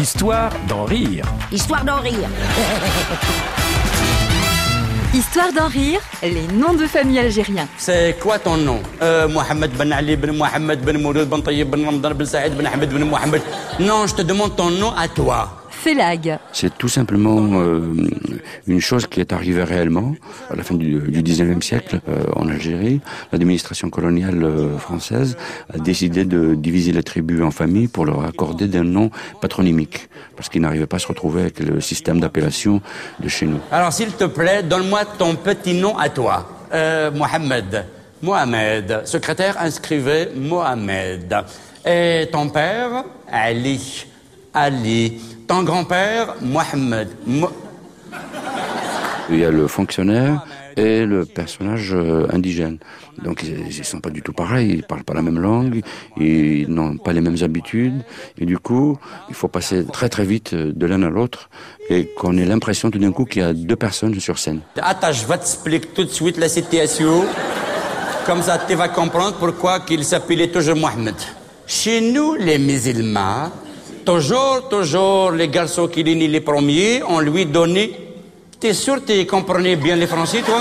Histoire 0.00 0.48
d'en 0.66 0.86
rire. 0.86 1.26
Histoire 1.52 1.84
d'en 1.84 2.00
rire. 2.00 2.24
Histoire 5.12 5.52
d'en 5.52 5.68
rire, 5.68 6.00
les 6.22 6.46
noms 6.54 6.72
de 6.72 6.86
famille 6.86 7.18
algériens. 7.18 7.68
C'est 7.76 8.16
quoi 8.18 8.38
ton 8.38 8.56
nom? 8.56 8.80
Euh, 9.02 9.28
Mohamed 9.28 9.72
Ben 9.76 9.92
Ali 9.92 10.16
Ben 10.16 10.34
Mohamed 10.34 10.80
Ben 10.80 10.96
Mouloud 10.96 11.28
Ben 11.28 11.42
Tayyib 11.42 11.68
Ben 11.68 11.84
Ramadan 11.84 12.14
Ben 12.14 12.26
Saïd 12.26 12.56
Ben 12.56 12.66
Ahmed 12.66 12.90
Ben 12.90 13.04
Mohamed. 13.04 13.42
Non, 13.78 14.06
je 14.06 14.14
te 14.14 14.22
demande 14.22 14.56
ton 14.56 14.70
nom 14.70 14.94
à 14.96 15.06
toi. 15.06 15.59
Félag. 15.80 16.38
C'est 16.52 16.76
tout 16.76 16.88
simplement 16.88 17.40
euh, 17.54 17.80
une 18.66 18.80
chose 18.80 19.06
qui 19.06 19.20
est 19.20 19.32
arrivée 19.32 19.64
réellement 19.64 20.14
à 20.50 20.54
la 20.54 20.62
fin 20.62 20.74
du, 20.74 20.98
du 20.98 21.22
19e 21.22 21.62
siècle 21.62 22.00
euh, 22.06 22.22
en 22.36 22.48
Algérie. 22.48 23.00
L'administration 23.32 23.88
coloniale 23.88 24.44
euh, 24.44 24.76
française 24.76 25.38
a 25.72 25.78
décidé 25.78 26.26
de 26.26 26.54
diviser 26.54 26.92
les 26.92 27.02
tribus 27.02 27.42
en 27.42 27.50
familles 27.50 27.88
pour 27.88 28.04
leur 28.04 28.22
accorder 28.24 28.68
des 28.68 28.82
noms 28.82 29.10
patronymiques 29.40 30.10
parce 30.36 30.50
qu'ils 30.50 30.60
n'arrivaient 30.60 30.86
pas 30.86 30.96
à 30.96 31.00
se 31.00 31.08
retrouver 31.08 31.40
avec 31.42 31.60
le 31.60 31.80
système 31.80 32.20
d'appellation 32.20 32.82
de 33.18 33.28
chez 33.28 33.46
nous. 33.46 33.60
Alors, 33.72 33.92
s'il 33.92 34.12
te 34.12 34.24
plaît, 34.24 34.62
donne-moi 34.62 35.06
ton 35.18 35.34
petit 35.34 35.72
nom 35.72 35.96
à 35.96 36.10
toi. 36.10 36.46
Euh, 36.74 37.10
Mohamed. 37.10 37.86
Mohamed. 38.22 39.02
Secrétaire, 39.06 39.56
inscrivez 39.58 40.28
Mohamed. 40.36 41.34
Et 41.86 42.28
ton 42.30 42.50
père 42.50 43.04
Ali. 43.32 44.06
Ali. 44.54 45.20
Ton 45.46 45.62
grand-père 45.62 46.34
Mohamed. 46.42 47.08
Mo- 47.26 47.50
Il 49.30 49.38
y 49.38 49.44
a 49.44 49.50
le 49.50 49.66
fonctionnaire 49.68 50.44
et 50.76 51.04
le 51.04 51.24
personnage 51.24 51.92
euh, 51.94 52.26
indigène. 52.32 52.78
Donc 53.22 53.42
ils 53.42 53.78
ne 53.78 53.84
sont 53.84 54.00
pas 54.00 54.10
du 54.10 54.22
tout 54.22 54.32
pareils, 54.32 54.70
ils 54.70 54.82
parlent 54.82 55.04
pas 55.04 55.14
la 55.14 55.22
même 55.22 55.38
langue, 55.38 55.82
ils 56.16 56.66
n'ont 56.68 56.96
pas 56.96 57.12
les 57.12 57.20
mêmes 57.20 57.36
habitudes, 57.42 58.02
et 58.38 58.46
du 58.46 58.58
coup, 58.58 58.96
il 59.28 59.34
faut 59.34 59.48
passer 59.48 59.84
très 59.84 60.08
très 60.08 60.24
vite 60.24 60.52
euh, 60.54 60.72
de 60.74 60.86
l'un 60.86 61.02
à 61.02 61.10
l'autre, 61.10 61.50
et 61.90 62.06
qu'on 62.16 62.36
ait 62.38 62.44
l'impression 62.46 62.90
tout 62.90 62.98
d'un 62.98 63.12
coup 63.12 63.24
qu'il 63.24 63.42
y 63.42 63.44
a 63.44 63.52
deux 63.52 63.76
personnes 63.76 64.18
sur 64.20 64.38
scène. 64.38 64.60
Attends, 64.80 65.12
je 65.12 65.26
vais 65.26 65.36
t'expliquer 65.38 65.88
tout 65.88 66.04
de 66.04 66.08
suite 66.10 66.38
la 66.38 66.48
situation. 66.48 67.24
Comme 68.26 68.42
ça, 68.42 68.58
tu 68.66 68.74
vas 68.74 68.88
comprendre 68.88 69.36
pourquoi 69.38 69.80
qu'il 69.80 70.04
s'appelait 70.04 70.48
toujours 70.48 70.76
Mohamed. 70.76 71.14
Chez 71.66 72.00
nous, 72.00 72.34
les 72.36 72.58
musulmans, 72.58 73.50
toujours, 74.04 74.68
toujours, 74.68 75.32
les 75.32 75.48
garçons 75.48 75.88
qui 75.88 76.02
nés 76.04 76.28
les 76.28 76.40
premiers, 76.40 77.02
on 77.06 77.20
lui 77.20 77.46
donnait... 77.46 77.90
T'es 78.58 78.74
sûr 78.74 78.96
que 79.04 79.12
tu 79.12 79.26
comprenais 79.26 79.76
bien 79.76 79.96
les 79.96 80.06
français, 80.06 80.42
toi? 80.42 80.60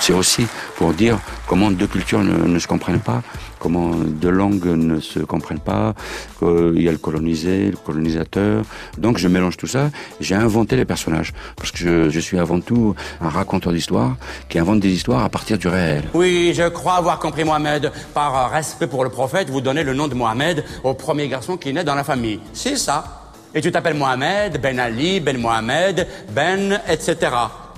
C'est 0.00 0.12
aussi 0.12 0.46
pour 0.82 0.94
dire 0.94 1.20
comment 1.46 1.70
deux 1.70 1.86
cultures 1.86 2.24
ne, 2.24 2.58
se 2.58 2.66
comprennent 2.66 2.98
pas, 2.98 3.22
comment 3.60 3.90
deux 3.94 4.30
langues 4.30 4.66
ne 4.66 4.98
se 4.98 5.20
comprennent 5.20 5.60
pas, 5.60 5.94
qu'il 6.40 6.82
y 6.82 6.88
a 6.88 6.90
le 6.90 6.98
colonisé, 6.98 7.70
le 7.70 7.76
colonisateur. 7.76 8.64
Donc 8.98 9.16
je 9.18 9.28
mélange 9.28 9.56
tout 9.56 9.68
ça, 9.68 9.90
j'ai 10.18 10.34
inventé 10.34 10.74
les 10.74 10.84
personnages, 10.84 11.32
parce 11.54 11.70
que 11.70 12.10
je, 12.10 12.18
suis 12.18 12.36
avant 12.36 12.58
tout 12.58 12.96
un 13.20 13.28
raconteur 13.28 13.72
d'histoires 13.72 14.16
qui 14.48 14.58
invente 14.58 14.80
des 14.80 14.90
histoires 14.90 15.22
à 15.22 15.28
partir 15.28 15.56
du 15.56 15.68
réel. 15.68 16.02
Oui, 16.14 16.52
je 16.52 16.68
crois 16.68 16.94
avoir 16.94 17.20
compris 17.20 17.44
Mohamed. 17.44 17.92
Par 18.12 18.50
respect 18.50 18.88
pour 18.88 19.04
le 19.04 19.10
prophète, 19.10 19.50
vous 19.50 19.60
donnez 19.60 19.84
le 19.84 19.94
nom 19.94 20.08
de 20.08 20.14
Mohamed 20.16 20.64
au 20.82 20.94
premier 20.94 21.28
garçon 21.28 21.56
qui 21.56 21.72
naît 21.72 21.84
dans 21.84 21.94
la 21.94 22.02
famille. 22.02 22.40
C'est 22.52 22.76
ça. 22.76 23.30
Et 23.54 23.60
tu 23.60 23.70
t'appelles 23.70 23.94
Mohamed, 23.94 24.60
Ben 24.60 24.80
Ali, 24.80 25.20
Ben 25.20 25.38
Mohamed, 25.38 26.08
Ben, 26.34 26.80
etc. 26.88 27.16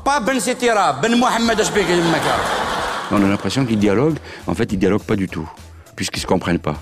Pas 0.03 0.21
Ben 0.21 0.41
Sitira, 0.41 0.95
Ben 1.03 1.15
Mohamed 1.19 1.61
Ashbek 1.61 1.87
On 3.11 3.23
a 3.23 3.29
l'impression 3.29 3.65
qu'ils 3.65 3.79
dialoguent, 3.79 4.19
en 4.47 4.55
fait 4.55 4.73
ils 4.73 4.79
dialoguent 4.79 5.03
pas 5.03 5.17
du 5.17 5.29
tout, 5.29 5.49
puisqu'ils 5.97 6.21
se 6.21 6.27
comprennent 6.27 6.59
pas. 6.59 6.77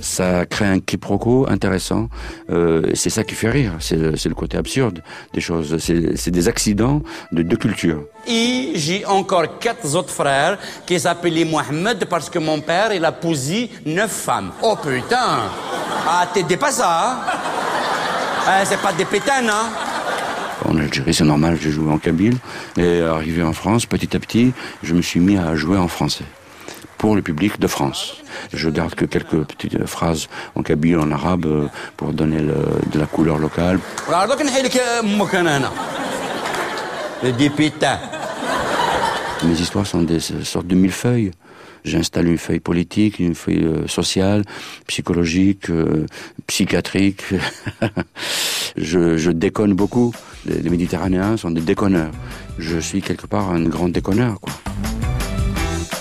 Ça 0.00 0.44
crée 0.44 0.66
un 0.66 0.80
quiproquo 0.80 1.46
intéressant. 1.48 2.08
Euh, 2.50 2.90
c'est 2.94 3.10
ça 3.10 3.24
qui 3.24 3.34
fait 3.34 3.48
rire. 3.50 3.72
C'est 3.80 3.96
le, 3.96 4.34
côté 4.34 4.58
absurde 4.58 5.02
des 5.32 5.40
choses. 5.40 5.78
C'est 5.78 6.30
des 6.30 6.48
accidents 6.48 7.02
de 7.32 7.42
deux 7.42 7.56
cultures. 7.56 8.04
Et 8.26 8.72
j'ai 8.74 9.06
encore 9.06 9.58
quatre 9.58 9.94
autres 9.94 10.12
frères 10.12 10.58
qui 10.84 11.00
s'appelaient 11.00 11.44
Mohamed 11.46 12.04
parce 12.06 12.28
que 12.28 12.38
mon 12.38 12.60
père, 12.60 12.92
il 12.92 13.04
a 13.04 13.12
posé 13.12 13.70
neuf 13.86 14.10
femmes. 14.10 14.52
Oh 14.62 14.76
putain 14.76 15.48
Ah, 16.06 16.28
t'es 16.32 16.56
pas 16.56 16.72
ça, 16.72 16.90
hein? 16.90 17.16
Ah, 18.46 18.64
C'est 18.64 18.80
pas 18.80 18.92
des 18.92 19.06
pétanes, 19.06 19.48
hein? 19.48 19.85
En 20.64 20.78
Algérie, 20.78 21.14
c'est 21.14 21.24
normal, 21.24 21.58
j'ai 21.60 21.70
joué 21.70 21.92
en 21.92 21.98
kabyle. 21.98 22.36
Et 22.76 23.00
arrivé 23.00 23.42
en 23.42 23.52
France, 23.52 23.86
petit 23.86 24.16
à 24.16 24.20
petit, 24.20 24.52
je 24.82 24.94
me 24.94 25.02
suis 25.02 25.20
mis 25.20 25.36
à 25.36 25.54
jouer 25.54 25.78
en 25.78 25.88
français 25.88 26.24
pour 26.98 27.14
le 27.14 27.22
public 27.22 27.60
de 27.60 27.66
France. 27.66 28.16
Je 28.52 28.68
garde 28.70 28.94
que 28.94 29.04
quelques 29.04 29.42
petites 29.44 29.86
phrases 29.86 30.28
en 30.54 30.62
kabyle, 30.62 30.98
en 30.98 31.10
arabe, 31.12 31.46
euh, 31.46 31.66
pour 31.96 32.12
donner 32.12 32.40
de 32.40 32.98
la 32.98 33.06
couleur 33.06 33.38
locale. 33.38 33.78
Mes 39.44 39.60
histoires 39.60 39.86
sont 39.86 40.02
des 40.02 40.20
sortes 40.20 40.66
de 40.66 40.74
millefeuilles. 40.74 41.32
J'installe 41.86 42.26
une 42.26 42.36
feuille 42.36 42.58
politique, 42.58 43.20
une 43.20 43.36
feuille 43.36 43.64
euh, 43.64 43.86
sociale, 43.86 44.42
psychologique, 44.88 45.70
euh, 45.70 46.04
psychiatrique. 46.48 47.22
je, 48.76 49.30
déconne 49.30 49.72
beaucoup. 49.72 50.12
Les, 50.46 50.68
Méditerranéens 50.68 51.36
sont 51.36 51.52
des 51.52 51.60
déconneurs. 51.60 52.10
Je 52.58 52.78
suis 52.78 53.02
quelque 53.02 53.28
part 53.28 53.50
un 53.50 53.62
grand 53.62 53.88
déconneur. 53.88 54.38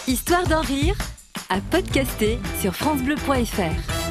Histoire 0.07 0.47
d'en 0.47 0.61
rire, 0.61 0.95
à 1.49 1.61
podcaster 1.61 2.39
sur 2.61 2.75
FranceBleu.fr. 2.75 4.04